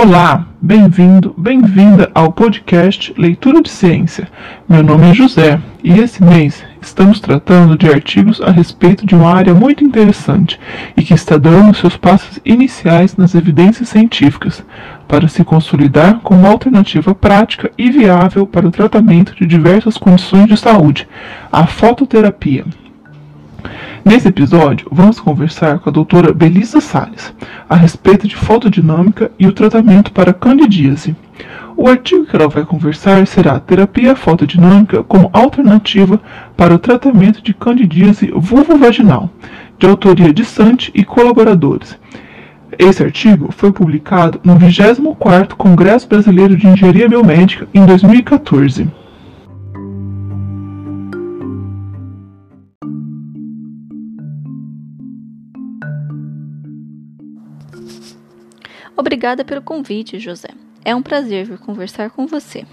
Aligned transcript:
Olá, 0.00 0.46
bem-vindo, 0.62 1.34
bem-vinda 1.36 2.08
ao 2.14 2.30
podcast 2.30 3.12
Leitura 3.18 3.60
de 3.60 3.68
Ciência. 3.68 4.28
Meu 4.68 4.80
nome 4.80 5.10
é 5.10 5.12
José 5.12 5.60
e 5.82 5.98
esse 5.98 6.22
mês 6.22 6.64
estamos 6.80 7.18
tratando 7.18 7.76
de 7.76 7.88
artigos 7.88 8.40
a 8.40 8.52
respeito 8.52 9.04
de 9.04 9.16
uma 9.16 9.34
área 9.34 9.52
muito 9.52 9.82
interessante 9.82 10.60
e 10.96 11.02
que 11.02 11.14
está 11.14 11.36
dando 11.36 11.74
seus 11.74 11.96
passos 11.96 12.38
iniciais 12.44 13.16
nas 13.16 13.34
evidências 13.34 13.88
científicas 13.88 14.64
para 15.08 15.26
se 15.26 15.42
consolidar 15.42 16.20
como 16.20 16.46
alternativa 16.46 17.12
prática 17.12 17.72
e 17.76 17.90
viável 17.90 18.46
para 18.46 18.68
o 18.68 18.70
tratamento 18.70 19.34
de 19.34 19.46
diversas 19.46 19.98
condições 19.98 20.46
de 20.46 20.56
saúde, 20.56 21.08
a 21.50 21.66
fototerapia. 21.66 22.64
Nesse 24.08 24.28
episódio, 24.28 24.88
vamos 24.90 25.20
conversar 25.20 25.80
com 25.80 25.90
a 25.90 25.92
doutora 25.92 26.32
Belisa 26.32 26.80
Salles 26.80 27.30
a 27.68 27.76
respeito 27.76 28.26
de 28.26 28.36
fotodinâmica 28.36 29.30
e 29.38 29.46
o 29.46 29.52
tratamento 29.52 30.12
para 30.12 30.32
candidíase. 30.32 31.14
O 31.76 31.86
artigo 31.86 32.24
que 32.24 32.34
ela 32.34 32.48
vai 32.48 32.64
conversar 32.64 33.26
será 33.26 33.60
Terapia 33.60 34.16
fotodinâmica 34.16 35.02
como 35.02 35.28
alternativa 35.30 36.18
para 36.56 36.74
o 36.74 36.78
tratamento 36.78 37.42
de 37.42 37.52
candidíase 37.52 38.32
vulvovaginal, 38.34 39.28
de 39.78 39.86
autoria 39.86 40.32
de 40.32 40.42
Sante 40.42 40.90
e 40.94 41.04
colaboradores. 41.04 41.98
Esse 42.78 43.02
artigo 43.02 43.52
foi 43.52 43.72
publicado 43.72 44.40
no 44.42 44.56
24º 44.56 45.52
Congresso 45.52 46.08
Brasileiro 46.08 46.56
de 46.56 46.66
Engenharia 46.66 47.10
Biomédica 47.10 47.68
em 47.74 47.84
2014. 47.84 48.88
Obrigada 58.96 59.44
pelo 59.44 59.62
convite, 59.62 60.18
José. 60.18 60.48
É 60.84 60.94
um 60.94 61.02
prazer 61.02 61.46
vir 61.46 61.58
conversar 61.58 62.10
com 62.10 62.26
você. 62.26 62.64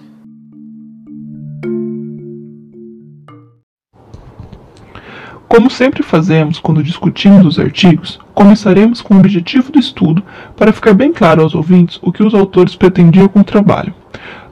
Como 5.48 5.70
sempre 5.70 6.04
fazemos 6.04 6.60
quando 6.60 6.84
discutimos 6.84 7.46
os 7.46 7.60
artigos, 7.60 8.20
começaremos 8.34 9.02
com 9.02 9.16
o 9.16 9.20
objetivo 9.20 9.72
do 9.72 9.80
estudo 9.80 10.22
para 10.56 10.74
ficar 10.74 10.94
bem 10.94 11.14
claro 11.14 11.42
aos 11.42 11.56
ouvintes 11.56 11.98
o 12.02 12.12
que 12.12 12.24
os 12.24 12.34
autores 12.34 12.76
pretendiam 12.76 13.28
com 13.28 13.40
o 13.40 13.44
trabalho. 13.44 13.94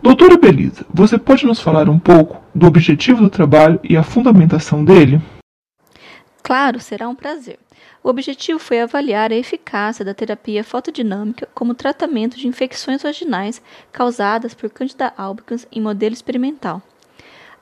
Doutora 0.02 0.38
Belisa, 0.38 0.86
você 0.94 1.18
pode 1.18 1.46
nos 1.46 1.60
falar 1.60 1.90
um 1.90 2.00
pouco 2.00 2.42
do 2.56 2.68
objetivo 2.68 3.22
do 3.22 3.30
trabalho 3.30 3.80
e 3.84 3.98
a 3.98 4.04
fundamentação 4.04 4.86
dele? 4.86 5.22
Claro, 6.44 6.78
será 6.82 7.08
um 7.08 7.16
prazer. 7.16 7.58
O 8.04 8.10
objetivo 8.10 8.60
foi 8.60 8.82
avaliar 8.82 9.32
a 9.32 9.36
eficácia 9.36 10.04
da 10.04 10.14
terapia 10.14 10.62
fotodinâmica 10.62 11.48
como 11.56 11.74
tratamento 11.74 12.38
de 12.38 12.50
infecções 12.50 13.02
vaginais 13.02 13.62
causadas 13.94 14.54
por 14.54 14.70
Candida 14.70 15.14
albicans 15.18 15.66
em 15.72 15.80
modelo 15.80 16.14
experimental. 16.14 16.82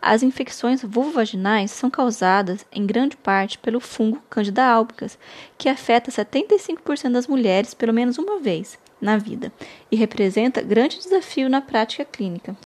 As 0.01 0.23
infecções 0.23 0.81
vulvovaginais 0.81 1.69
são 1.69 1.91
causadas 1.91 2.65
em 2.71 2.83
grande 2.83 3.15
parte 3.15 3.59
pelo 3.59 3.79
fungo 3.79 4.19
Candida 4.27 4.65
albicans, 4.65 5.15
que 5.59 5.69
afeta 5.69 6.09
75% 6.09 7.11
das 7.11 7.27
mulheres 7.27 7.75
pelo 7.75 7.93
menos 7.93 8.17
uma 8.17 8.39
vez 8.39 8.79
na 8.99 9.15
vida 9.15 9.51
e 9.91 9.95
representa 9.95 10.59
grande 10.63 10.97
desafio 10.97 11.47
na 11.47 11.61
prática 11.61 12.03
clínica. 12.03 12.57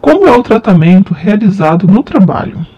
Como 0.00 0.26
é 0.26 0.34
o 0.34 0.42
tratamento 0.42 1.12
realizado 1.12 1.86
no 1.86 2.02
trabalho? 2.02 2.75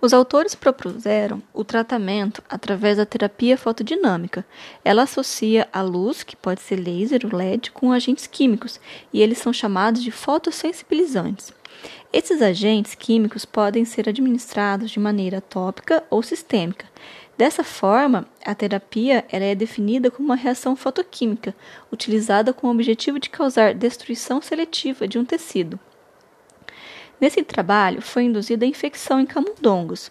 Os 0.00 0.12
autores 0.12 0.54
propuseram 0.54 1.42
o 1.52 1.64
tratamento 1.64 2.40
através 2.48 2.98
da 2.98 3.04
terapia 3.04 3.58
fotodinâmica. 3.58 4.46
Ela 4.84 5.02
associa 5.02 5.68
a 5.72 5.82
luz, 5.82 6.22
que 6.22 6.36
pode 6.36 6.60
ser 6.60 6.76
laser 6.76 7.22
ou 7.24 7.36
LED, 7.36 7.72
com 7.72 7.90
agentes 7.92 8.26
químicos, 8.28 8.80
e 9.12 9.20
eles 9.20 9.38
são 9.38 9.52
chamados 9.52 10.00
de 10.00 10.12
fotossensibilizantes. 10.12 11.52
Esses 12.12 12.40
agentes 12.40 12.94
químicos 12.94 13.44
podem 13.44 13.84
ser 13.84 14.08
administrados 14.08 14.90
de 14.90 15.00
maneira 15.00 15.40
tópica 15.40 16.04
ou 16.08 16.22
sistêmica. 16.22 16.86
Dessa 17.36 17.64
forma, 17.64 18.24
a 18.44 18.54
terapia 18.54 19.24
ela 19.28 19.44
é 19.44 19.54
definida 19.54 20.10
como 20.10 20.28
uma 20.28 20.36
reação 20.36 20.76
fotoquímica, 20.76 21.54
utilizada 21.92 22.52
com 22.52 22.68
o 22.68 22.70
objetivo 22.70 23.18
de 23.18 23.30
causar 23.30 23.74
destruição 23.74 24.40
seletiva 24.40 25.08
de 25.08 25.18
um 25.18 25.24
tecido. 25.24 25.78
Nesse 27.20 27.42
trabalho 27.42 28.00
foi 28.00 28.24
induzida 28.24 28.64
a 28.64 28.68
infecção 28.68 29.20
em 29.20 29.26
camundongos, 29.26 30.10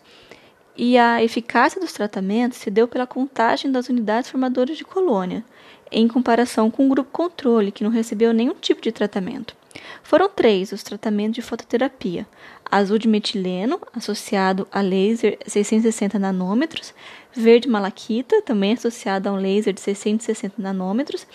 e 0.75 0.97
a 0.97 1.23
eficácia 1.23 1.81
dos 1.81 1.91
tratamentos 1.91 2.59
se 2.59 2.69
deu 2.69 2.87
pela 2.87 3.07
contagem 3.07 3.71
das 3.71 3.89
unidades 3.89 4.29
formadoras 4.29 4.77
de 4.77 4.85
colônia, 4.85 5.43
em 5.91 6.07
comparação 6.07 6.69
com 6.69 6.85
o 6.85 6.89
grupo 6.89 7.09
controle, 7.11 7.71
que 7.71 7.83
não 7.83 7.89
recebeu 7.89 8.31
nenhum 8.31 8.53
tipo 8.53 8.81
de 8.81 8.91
tratamento. 8.91 9.55
Foram 10.03 10.29
três 10.29 10.71
os 10.71 10.83
tratamentos 10.83 11.35
de 11.35 11.41
fototerapia: 11.41 12.27
azul 12.69 12.97
de 12.97 13.07
metileno, 13.07 13.79
associado 13.93 14.67
a 14.71 14.81
laser 14.81 15.37
660 15.47 16.19
nanômetros, 16.19 16.93
verde 17.31 17.67
malaquita, 17.67 18.41
também 18.41 18.73
associado 18.73 19.29
a 19.29 19.31
um 19.31 19.37
laser 19.37 19.73
de 19.73 19.81
660 19.81 20.61
nanômetros, 20.61 21.25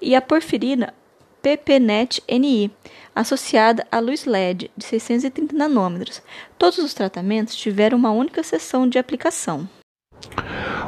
e 0.00 0.14
a 0.14 0.20
porfirina 0.20 0.94
PPNet-NI, 1.42 2.70
associada 3.14 3.86
à 3.90 3.98
luz 3.98 4.24
LED 4.24 4.70
de 4.76 4.84
630 4.84 5.56
nanômetros. 5.56 6.22
Todos 6.58 6.78
os 6.78 6.94
tratamentos 6.94 7.54
tiveram 7.54 7.98
uma 7.98 8.10
única 8.10 8.42
sessão 8.42 8.88
de 8.88 8.98
aplicação. 8.98 9.68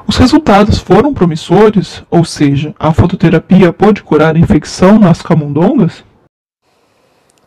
Os 0.07 0.17
resultados 0.17 0.79
foram 0.79 1.15
promissores, 1.15 2.03
ou 2.11 2.25
seja, 2.25 2.75
a 2.79 2.93
fototerapia 2.93 3.73
pode 3.73 4.03
curar 4.03 4.35
a 4.35 4.39
infecção 4.39 4.99
nas 4.99 5.23
camundongas? 5.23 6.05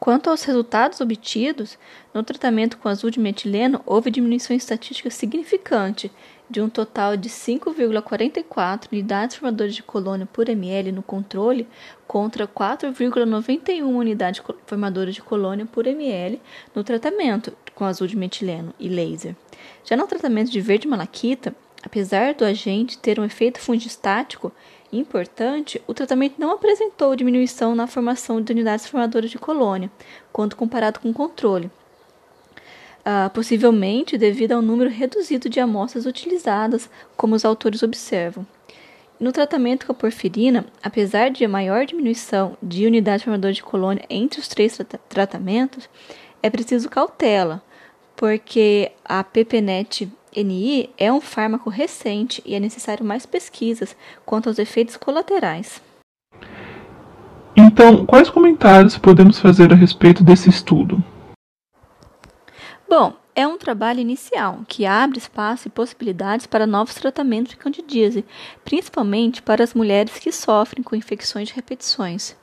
Quanto 0.05 0.29
aos 0.29 0.43
resultados 0.43 1.01
obtidos, 1.01 1.79
no 2.13 2.21
tratamento 2.21 2.77
com 2.77 2.87
azul 2.87 3.09
de 3.09 3.19
metileno 3.19 3.81
houve 3.87 4.11
diminuição 4.11 4.55
estatística 4.55 5.09
significante 5.09 6.11
de 6.47 6.61
um 6.61 6.69
total 6.69 7.17
de 7.17 7.27
5,44 7.27 8.91
unidades 8.91 9.37
formadoras 9.37 9.73
de 9.73 9.81
colônia 9.81 10.27
por 10.31 10.47
ml 10.47 10.91
no 10.91 11.01
controle 11.01 11.67
contra 12.05 12.47
4,91 12.47 13.81
unidades 13.81 14.43
formadoras 14.67 15.15
de 15.15 15.23
colônia 15.23 15.65
por 15.65 15.87
ml 15.87 16.39
no 16.75 16.83
tratamento 16.83 17.57
com 17.73 17.83
azul 17.83 18.05
de 18.05 18.15
metileno 18.15 18.75
e 18.79 18.87
laser. 18.87 19.35
Já 19.83 19.97
no 19.97 20.05
tratamento 20.05 20.51
de 20.51 20.61
verde 20.61 20.87
malaquita, 20.87 21.55
apesar 21.81 22.35
do 22.35 22.45
agente 22.45 22.99
ter 22.99 23.19
um 23.19 23.25
efeito 23.25 23.59
fungistático 23.59 24.51
importante, 24.99 25.81
o 25.87 25.93
tratamento 25.93 26.35
não 26.37 26.51
apresentou 26.51 27.15
diminuição 27.15 27.75
na 27.75 27.87
formação 27.87 28.41
de 28.41 28.51
unidades 28.51 28.87
formadoras 28.87 29.29
de 29.29 29.37
colônia, 29.37 29.91
quando 30.31 30.55
comparado 30.55 30.99
com 30.99 31.09
o 31.09 31.13
controle 31.13 31.69
uh, 33.05 33.29
possivelmente 33.29 34.17
devido 34.17 34.53
ao 34.53 34.61
número 34.61 34.89
reduzido 34.89 35.47
de 35.47 35.59
amostras 35.59 36.05
utilizadas, 36.05 36.89
como 37.15 37.35
os 37.35 37.45
autores 37.45 37.83
observam. 37.83 38.45
No 39.19 39.31
tratamento 39.31 39.85
com 39.85 39.93
a 39.93 39.95
porfirina, 39.95 40.65
apesar 40.83 41.29
de 41.29 41.47
maior 41.47 41.85
diminuição 41.85 42.57
de 42.61 42.85
unidade 42.85 43.23
formadora 43.23 43.53
de 43.53 43.63
colônia 43.63 44.03
entre 44.09 44.39
os 44.41 44.47
três 44.47 44.75
tra 44.75 44.99
tratamentos, 45.07 45.87
é 46.43 46.49
preciso 46.49 46.89
cautela, 46.89 47.63
porque 48.15 48.91
a 49.05 49.23
PPNet 49.23 50.11
NI 50.35 50.89
é 50.97 51.11
um 51.11 51.21
fármaco 51.21 51.69
recente 51.69 52.41
e 52.45 52.55
é 52.55 52.59
necessário 52.59 53.05
mais 53.05 53.25
pesquisas 53.25 53.95
quanto 54.25 54.49
aos 54.49 54.59
efeitos 54.59 54.97
colaterais. 54.97 55.81
Então, 57.55 58.05
quais 58.05 58.29
comentários 58.29 58.97
podemos 58.97 59.39
fazer 59.39 59.71
a 59.71 59.75
respeito 59.75 60.23
desse 60.23 60.49
estudo? 60.49 61.01
Bom, 62.87 63.13
é 63.35 63.45
um 63.45 63.57
trabalho 63.57 63.99
inicial 63.99 64.61
que 64.65 64.85
abre 64.85 65.17
espaço 65.17 65.67
e 65.67 65.71
possibilidades 65.71 66.47
para 66.47 66.65
novos 66.65 66.95
tratamentos 66.95 67.51
de 67.51 67.57
candidíase, 67.57 68.23
principalmente 68.63 69.41
para 69.41 69.63
as 69.63 69.73
mulheres 69.73 70.17
que 70.17 70.31
sofrem 70.31 70.81
com 70.81 70.95
infecções 70.95 71.49
de 71.49 71.53
repetições. 71.53 72.35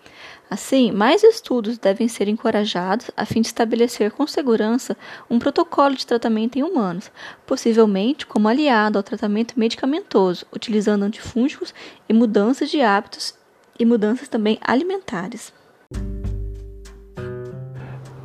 Assim, 0.51 0.93
mais 0.93 1.25
estudos 1.25 1.79
devem 1.79 2.07
ser 2.09 2.29
encorajados 2.29 3.11
a 3.17 3.25
fim 3.25 3.41
de 3.41 3.47
estabelecer 3.47 4.11
com 4.11 4.27
segurança 4.27 4.95
um 5.31 5.39
protocolo 5.39 5.95
de 5.97 6.07
tratamento 6.07 6.59
em 6.59 6.63
humanos, 6.63 7.11
possivelmente 7.47 8.27
como 8.27 8.49
aliado 8.49 8.99
ao 8.99 9.03
tratamento 9.03 9.59
medicamentoso, 9.59 10.45
utilizando 10.55 11.05
antifúngicos 11.05 11.73
e 12.07 12.13
mudanças 12.13 12.71
de 12.71 12.83
hábitos 12.83 13.35
e 13.81 13.87
mudanças 13.87 14.29
também 14.29 14.59
alimentares. 14.63 15.55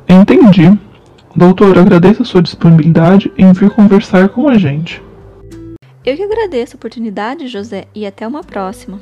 Entendi. 0.06 0.87
Doutor, 1.38 1.78
agradeço 1.78 2.22
a 2.22 2.24
sua 2.24 2.42
disponibilidade 2.42 3.32
em 3.38 3.52
vir 3.52 3.70
conversar 3.70 4.28
com 4.28 4.48
a 4.48 4.58
gente. 4.58 5.00
Eu 6.04 6.16
que 6.16 6.22
agradeço 6.24 6.74
a 6.74 6.78
oportunidade, 6.78 7.46
José, 7.46 7.86
e 7.94 8.04
até 8.04 8.26
uma 8.26 8.42
próxima. 8.42 9.00